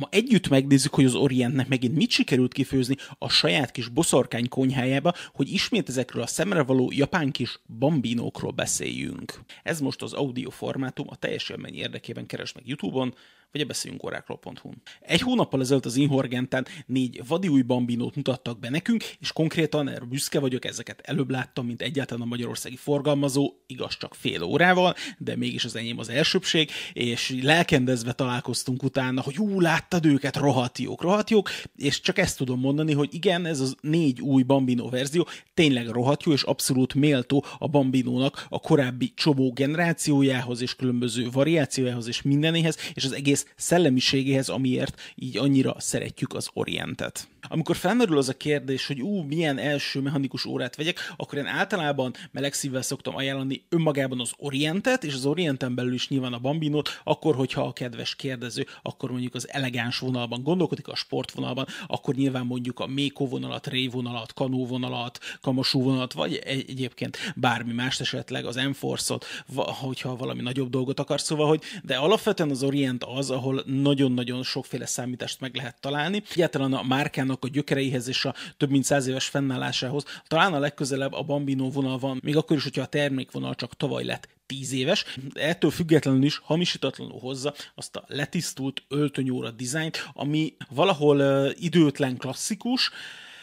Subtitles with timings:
[0.00, 5.14] Ma együtt megnézzük, hogy az Orientnek megint mit sikerült kifőzni a saját kis boszorkány konyhájába,
[5.32, 9.40] hogy ismét ezekről a szemre való japán kis bambinókról beszéljünk.
[9.62, 13.14] Ez most az audio formátum, a teljes élmény érdekében keres meg YouTube-on,
[13.52, 14.82] vagy beszéljünk órákról.hu-n.
[15.00, 20.08] Egy hónappal ezelőtt az Inhorgentán négy vadi új bambinót mutattak be nekünk, és konkrétan erről
[20.08, 25.36] büszke vagyok, ezeket előbb láttam, mint egyáltalán a magyarországi forgalmazó, igaz csak fél órával, de
[25.36, 31.02] mégis az enyém az elsőbség, és lelkendezve találkoztunk utána, hogy ú, láttad őket, rohadt jók,
[31.02, 35.26] rohadt jók, és csak ezt tudom mondani, hogy igen, ez az négy új Bambino verzió
[35.54, 42.08] tényleg rohadt jó, és abszolút méltó a Bambinónak a korábbi csomó generációjához, és különböző variációjához,
[42.08, 47.28] és mindenéhez, és az egész egész szellemiségéhez, amiért így annyira szeretjük az Orientet.
[47.48, 52.14] Amikor felmerül az a kérdés, hogy ú, milyen első mechanikus órát vegyek, akkor én általában
[52.30, 57.00] meleg szívvel szoktam ajánlani önmagában az Orientet, és az Orienten belül is nyilván a Bambinót,
[57.04, 62.46] akkor, hogyha a kedves kérdező, akkor mondjuk az elegáns vonalban gondolkodik, a sportvonalban, akkor nyilván
[62.46, 68.44] mondjuk a Méko vonalat, Ray vonalat, Kanó vonalat, Kamasú vonalat, vagy egyébként bármi más esetleg,
[68.44, 73.62] az Enforce-ot, hogyha valami nagyobb dolgot akarsz, szóval, hogy de alapvetően az Orient az, ahol
[73.66, 76.22] nagyon-nagyon sokféle számítást meg lehet találni.
[76.30, 76.82] Egyáltalán a
[77.30, 81.70] márkának a gyökereihez és a több mint száz éves fennállásához talán a legközelebb a Bambino
[81.70, 85.04] vonal van, még akkor is, hogyha a termékvonal csak tavaly lett 10 éves.
[85.32, 92.90] Ettől függetlenül is hamisítatlanul hozza azt a letisztult öltönyóra dizájnt, ami valahol uh, időtlen klasszikus,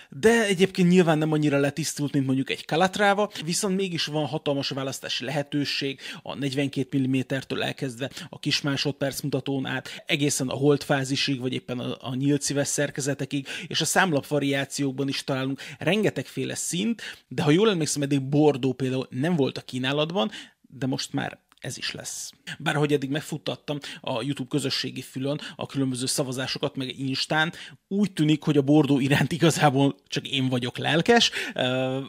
[0.10, 5.26] de egyébként nyilván nem annyira letisztult, mint mondjuk egy Calatrava, viszont mégis van hatalmas választási
[5.26, 11.80] lehetőség, a 42 mm-től elkezdve a kis másodperc mutatón át, egészen a holdfázisig, vagy éppen
[11.80, 17.52] a, a nyílt szíves szerkezetekig, és a számlap variációkban is találunk rengetegféle szint, de ha
[17.52, 22.32] jól emlékszem, eddig Bordó például nem volt a kínálatban, de most már ez is lesz.
[22.60, 27.54] Bárhogy eddig megfuttattam a YouTube közösségi fülön a különböző szavazásokat, meg Instán,
[27.88, 31.32] úgy tűnik, hogy a bordó iránt igazából csak én vagyok lelkes.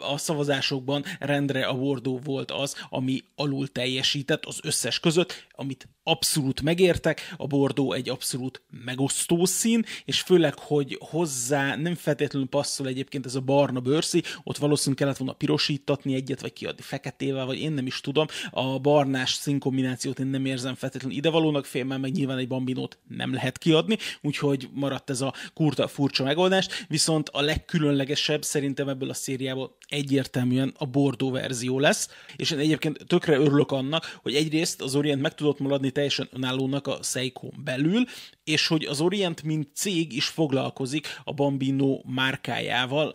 [0.00, 6.62] A szavazásokban rendre a bordó volt az, ami alul teljesített az összes között, amit abszolút
[6.62, 13.26] megértek, a bordó egy abszolút megosztó szín, és főleg, hogy hozzá nem feltétlenül passzol egyébként
[13.26, 17.72] ez a barna bőrszi, ott valószínűleg kellett volna pirosítatni egyet, vagy kiadni feketével, vagy én
[17.72, 18.26] nem is tudom.
[18.50, 23.58] A barnás színkombinációt én nem érzem feltétlenül idevalónak, félmel meg nyilván egy bambinót nem lehet
[23.58, 29.76] kiadni, úgyhogy maradt ez a kurta furcsa megoldás, viszont a legkülönlegesebb szerintem ebből a szériából
[29.88, 35.22] egyértelműen a bordó verzió lesz, és én egyébként tökre örülök annak, hogy egyrészt az Orient
[35.22, 38.04] meg tudott maradni teljesen önállónak a seiko belül,
[38.44, 43.12] és hogy az Orient mint cég is foglalkozik a Bambino márkájával,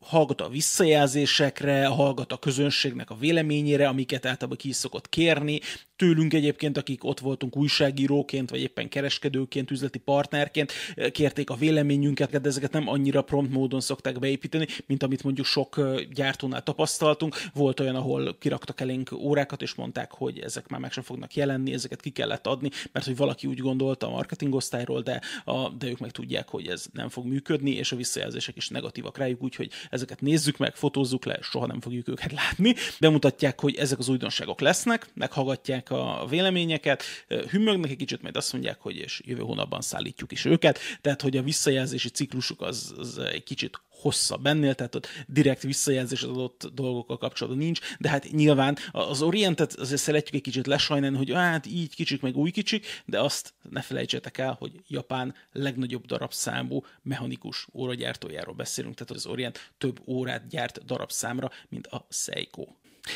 [0.00, 5.60] hallgat a visszajelzésekre, hallgat a közönségnek a véleményére, amiket általában ki szokott kérni,
[5.96, 10.72] tőlünk egyébként, akik ott voltunk újságíróként, vagy éppen kereskedőként, üzleti partnerként,
[11.12, 15.80] kérték a véleményünket, de ezeket nem annyira prompt módon szokták beépíteni, mint amit mondjuk sok
[16.14, 17.36] gyártónál tapasztaltunk.
[17.54, 21.72] Volt olyan, ahol kiraktak elénk órákat, és mondták, hogy ezek már meg sem fognak jelenni,
[21.72, 25.86] ezeket ki kellett adni, mert hogy valaki úgy gondolta a marketing osztályról, de, a, de
[25.86, 29.70] ők meg tudják, hogy ez nem fog működni, és a visszajelzések is negatívak rájuk, úgyhogy
[29.90, 32.74] ezeket nézzük meg, fotózzuk le, soha nem fogjuk őket látni.
[33.00, 37.02] Bemutatják, hogy ezek az újdonságok lesznek, meghallgatják a véleményeket,
[37.50, 41.36] hümmögnek egy kicsit, majd azt mondják, hogy és jövő hónapban szállítjuk is őket, tehát hogy
[41.36, 46.70] a visszajelzési ciklusuk az, az egy kicsit hosszabb ennél, tehát ott direkt visszajelzés az adott
[46.74, 51.66] dolgokkal kapcsolatban nincs, de hát nyilván az Orientet azért szeretjük egy kicsit lesajnálni, hogy hát
[51.66, 57.66] így kicsik, meg új kicsik, de azt ne felejtsétek el, hogy Japán legnagyobb darabszámú mechanikus
[57.72, 62.66] óragyártójáról beszélünk, tehát az Orient több órát gyárt darabszámra, mint a Seiko.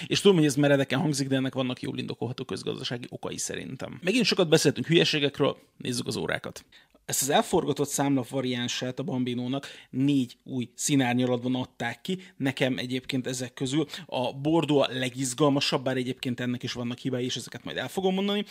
[0.06, 3.98] És tudom, hogy ez meredeken hangzik, de ennek vannak jól indokolható közgazdasági okai szerintem.
[4.02, 6.64] Megint sokat beszéltünk hülyeségekről, nézzük az órákat.
[7.10, 12.18] Ezt az elforgatott számlap variánsát a Bambinónak négy új színárnyalatban adták ki.
[12.36, 17.36] Nekem egyébként ezek közül a Bordeaux a legizgalmasabb, bár egyébként ennek is vannak hibái, és
[17.36, 18.44] ezeket majd el fogom mondani.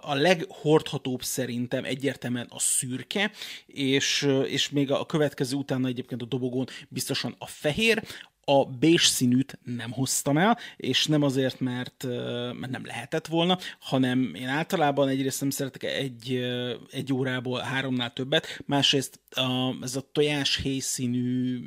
[0.00, 3.30] A leghordhatóbb szerintem egyértelműen a szürke,
[3.66, 8.02] és, és még a következő utána egyébként a dobogón biztosan a fehér,
[8.44, 12.04] a bés színűt nem hoztam el, és nem azért, mert,
[12.52, 16.42] mert nem lehetett volna, hanem én általában egyrészt nem szeretek egy,
[16.90, 21.60] egy órából háromnál többet, másrészt a, ez a tojás színű,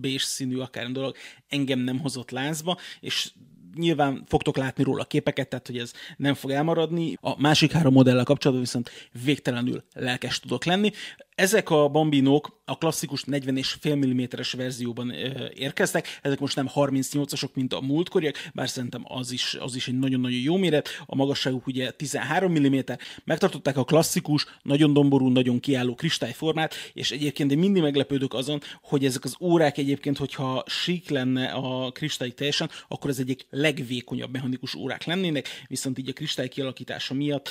[0.00, 1.16] bés színű akár dolog
[1.48, 3.32] engem nem hozott lázba, és
[3.74, 7.16] nyilván fogtok látni róla képeket, tehát hogy ez nem fog elmaradni.
[7.20, 8.90] A másik három modellel kapcsolatban viszont
[9.24, 10.92] végtelenül lelkes tudok lenni
[11.40, 15.10] Ezek a bambinók a klasszikus 40 és mm-es verzióban
[15.54, 19.98] érkeztek, ezek most nem 38-asok, mint a múltkoriak, bár szerintem az is, az is egy
[19.98, 22.76] nagyon-nagyon jó méret, a magasságuk ugye 13 mm,
[23.24, 29.04] megtartották a klasszikus, nagyon domború, nagyon kiálló kristályformát, és egyébként én mindig meglepődök azon, hogy
[29.04, 34.74] ezek az órák egyébként, hogyha sík lenne a kristály teljesen, akkor ez egyik legvékonyabb mechanikus
[34.74, 37.50] órák lennének, viszont így a kristály kialakítása miatt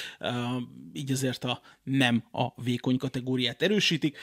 [0.93, 4.17] így azért a nem a vékony kategóriát erősítik.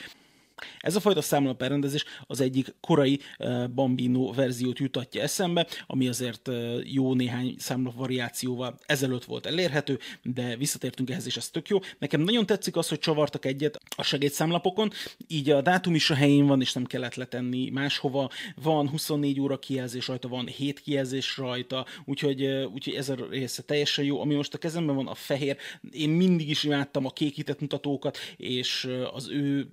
[0.79, 6.79] Ez a fajta számlaperrendezés az egyik korai uh, Bambino verziót jutatja eszembe, ami azért uh,
[6.83, 11.79] jó néhány számla variációval ezelőtt volt elérhető, de visszatértünk ehhez, és ez tök jó.
[11.99, 14.91] Nekem nagyon tetszik az, hogy csavartak egyet a segédszámlapokon,
[15.27, 18.29] így a dátum is a helyén van, és nem kellett letenni máshova.
[18.61, 23.61] Van 24 óra kijelzés rajta, van 7 kijelzés rajta, úgyhogy, uh, úgyhogy ez a része
[23.61, 24.21] teljesen jó.
[24.21, 25.57] Ami most a kezemben van, a fehér.
[25.91, 29.69] Én mindig is imádtam a kékített mutatókat, és az ő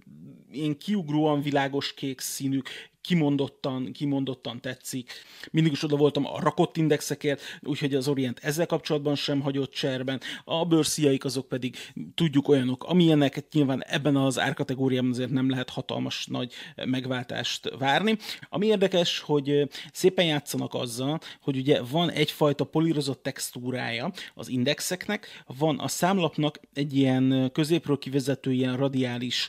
[0.55, 2.69] én kiugróan világos kék színük,
[3.05, 5.13] kimondottan, kimondottan tetszik.
[5.51, 10.21] Mindig is oda voltam a rakott indexekért, úgyhogy az Orient ezzel kapcsolatban sem hagyott cserben.
[10.45, 11.77] A bőrsziaik azok pedig
[12.15, 16.53] tudjuk olyanok, amilyenek, nyilván ebben az árkategóriában azért nem lehet hatalmas nagy
[16.85, 18.17] megváltást várni.
[18.49, 25.79] Ami érdekes, hogy szépen játszanak azzal, hogy ugye van egyfajta polírozott textúrája az indexeknek, van
[25.79, 29.49] a számlapnak egy ilyen középről kivezető ilyen radiális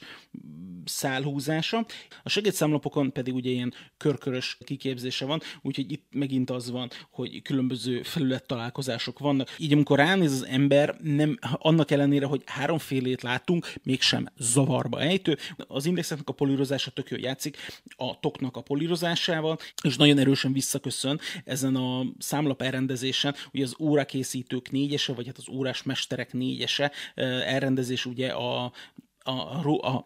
[0.86, 1.86] szálhúzása,
[2.24, 8.04] a segédszámlapokon pedig ugye ilyen körkörös kiképzése van, úgyhogy itt megint az van, hogy különböző
[8.04, 9.56] felület találkozások vannak.
[9.58, 15.38] Így amikor ránéz az ember, nem, annak ellenére, hogy háromfélét látunk, mégsem zavarba ejtő.
[15.68, 17.58] Az indexeknek a polírozása tök jó játszik,
[17.96, 24.72] a toknak a polírozásával, és nagyon erősen visszaköszön ezen a számlap elrendezésen, ugye az órakészítők
[24.72, 28.72] négyese, vagy hát az órás mesterek négyese eh, elrendezés ugye a
[29.28, 29.32] a,
[29.88, 30.06] a,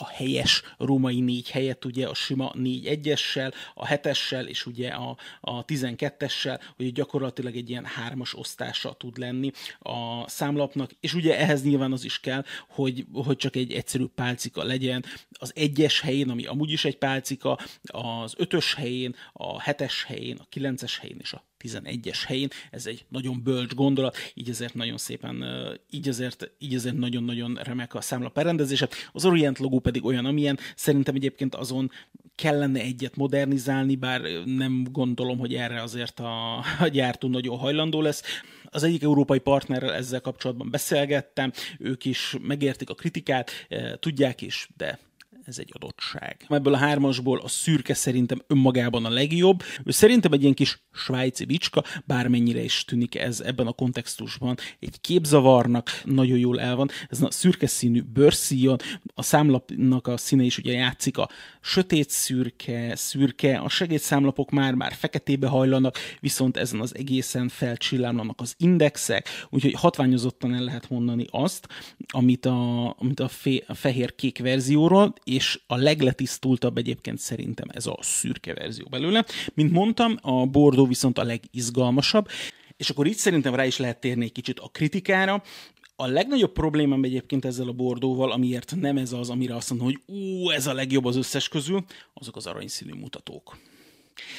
[0.00, 5.16] a helyes római négy helyett ugye a sima négy egyessel, a hetessel és ugye a,
[5.40, 11.62] a 12-essel, hogy gyakorlatilag egy ilyen hármas osztása tud lenni a számlapnak, és ugye ehhez
[11.62, 16.46] nyilván az is kell, hogy, hogy csak egy egyszerű pálcika legyen, az egyes helyén, ami
[16.46, 21.49] amúgy is egy pálcika, az ötös helyén, a hetes helyén, a kilences helyén és a
[21.64, 22.48] 11-es helyén.
[22.70, 25.44] Ez egy nagyon bölcs gondolat, így ezért nagyon szépen,
[25.90, 28.88] így ezért, így ezért nagyon-nagyon remek a számla berendezése.
[29.12, 31.90] Az Orient logó pedig olyan, amilyen szerintem egyébként azon
[32.34, 38.22] kellene egyet modernizálni, bár nem gondolom, hogy erre azért a, a gyártó nagyon hajlandó lesz.
[38.64, 43.50] Az egyik európai partnerrel ezzel kapcsolatban beszélgettem, ők is megértik a kritikát,
[43.98, 44.98] tudják is, de
[45.44, 46.46] ez egy adottság.
[46.48, 49.62] Ebből a hármasból a szürke szerintem önmagában a legjobb.
[49.84, 54.56] Ő szerintem egy ilyen kis svájci bicska, bármennyire is tűnik ez ebben a kontextusban.
[54.78, 56.90] Egy képzavarnak nagyon jól el van.
[57.08, 58.78] Ez a szürke színű bőrszíjon,
[59.20, 61.28] a számlapnak a színe is ugye játszik a
[61.60, 69.28] sötét szürke, szürke, a segédszámlapok már-már feketébe hajlanak, viszont ezen az egészen felcsillámlanak az indexek,
[69.50, 71.68] úgyhogy hatványozottan el lehet mondani azt,
[72.08, 77.96] amit a, amit a, fe, a fehér-kék verzióról, és a legletisztultabb egyébként szerintem ez a
[78.00, 79.24] szürke verzió belőle.
[79.54, 82.28] Mint mondtam, a Bordeaux viszont a legizgalmasabb,
[82.76, 85.42] és akkor itt szerintem rá is lehet térni egy kicsit a kritikára.
[86.00, 90.16] A legnagyobb problémám egyébként ezzel a bordóval, amiért nem ez az, amire azt mondom, hogy
[90.16, 93.58] ú, ez a legjobb az összes közül, azok az aranyszínű mutatók.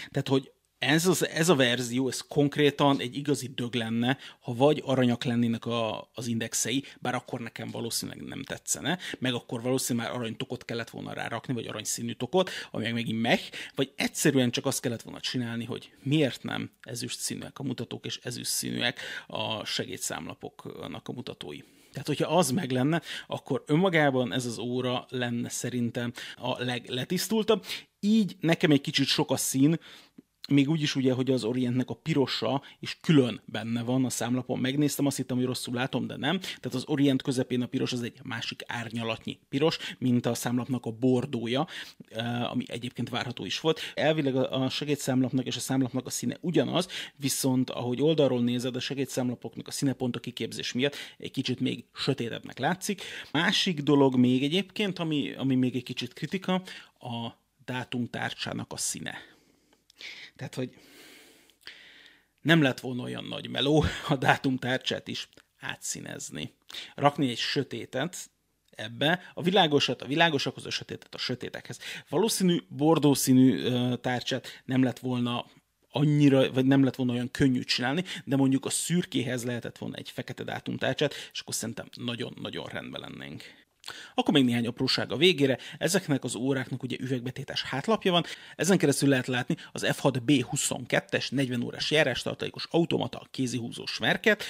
[0.09, 4.81] Tehát, hogy ez, az, ez a verzió, ez konkrétan egy igazi dög lenne, ha vagy
[4.85, 10.17] aranyak lennének a, az indexei, bár akkor nekem valószínűleg nem tetszene, meg akkor valószínűleg már
[10.17, 13.39] aranytokot kellett volna rárakni, vagy aranyszínű tokot, ami meg megint meg,
[13.75, 18.19] vagy egyszerűen csak azt kellett volna csinálni, hogy miért nem ezüst színűek a mutatók, és
[18.23, 21.59] ezüst színűek a segédszámlapoknak a mutatói.
[21.91, 27.65] Tehát, hogyha az meg lenne, akkor önmagában ez az óra lenne szerintem a legletisztultabb.
[27.99, 29.79] Így nekem egy kicsit sok a szín,
[30.51, 34.59] még úgy is ugye, hogy az Orientnek a pirosa is külön benne van a számlapon.
[34.59, 36.39] Megnéztem, azt hittem, hogy rosszul látom, de nem.
[36.39, 40.91] Tehát az Orient közepén a piros az egy másik árnyalatnyi piros, mint a számlapnak a
[40.91, 41.67] bordója,
[42.09, 43.79] eh, ami egyébként várható is volt.
[43.93, 49.67] Elvileg a segédszámlapnak és a számlapnak a színe ugyanaz, viszont ahogy oldalról nézed, a segédszámlapoknak
[49.67, 53.01] a színe pont a kiképzés miatt egy kicsit még sötétebbnek látszik.
[53.31, 56.61] Másik dolog még egyébként, ami, ami még egy kicsit kritika,
[56.99, 59.17] a dátumtárcsának a színe
[60.41, 60.73] tehát, hogy
[62.41, 65.29] nem lett volna olyan nagy meló a dátumtárcsát is
[65.59, 66.53] átszínezni.
[66.95, 68.29] Rakni egy sötétet
[68.69, 71.79] ebbe, a világosat a világosakhoz, a sötétet a sötétekhez.
[72.09, 75.45] Valószínű bordó színű tárcsát nem lett volna
[75.89, 80.09] annyira, vagy nem lett volna olyan könnyű csinálni, de mondjuk a szürkéhez lehetett volna egy
[80.09, 83.43] fekete dátumtárcsát, és akkor szerintem nagyon-nagyon rendben lennénk.
[84.15, 85.57] Akkor még néhány apróság a végére.
[85.77, 88.23] Ezeknek az óráknak ugye üvegbetétes hátlapja van,
[88.55, 94.43] ezen keresztül lehet látni az F6B22-es 40 órás járástartalékos automata kézihúzós verket.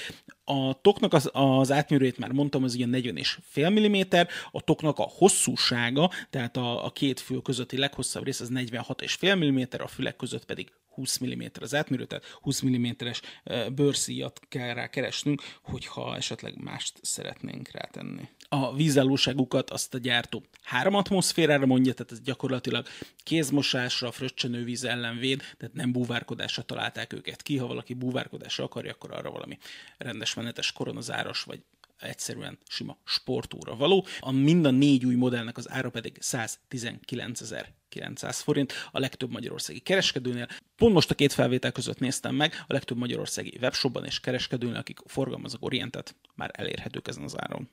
[0.43, 4.11] A toknak az, az átmérőjét már mondtam, az ilyen 40 és fél mm,
[4.51, 9.13] a toknak a hosszúsága, tehát a, a két fül közötti leghosszabb rész az 46 és
[9.13, 13.21] fél mm, a fülek között pedig 20 mm az átmérő, tehát 20 mm-es
[13.75, 18.29] bőrszíjat kell rá keresnünk, hogyha esetleg mást szeretnénk rátenni.
[18.49, 22.87] A vízállóságukat azt a gyártó 3 atmoszférára mondja, tehát ez gyakorlatilag
[23.23, 27.57] kézmosásra, fröccsenő víz ellen véd, tehát nem búvárkodásra találták őket ki.
[27.57, 29.57] Ha valaki búvárkodásra akarja, akkor arra valami
[29.97, 31.61] rendes menetes koronazáros, vagy
[32.01, 34.05] egyszerűen sima sportúra való.
[34.19, 40.47] A mind a négy új modellnek az ára pedig 119.900 forint a legtöbb magyarországi kereskedőnél.
[40.75, 44.99] Pont most a két felvétel között néztem meg, a legtöbb magyarországi webshopban és kereskedőnél, akik
[45.05, 47.69] forgalmaznak orientet, már elérhetők ezen az áron.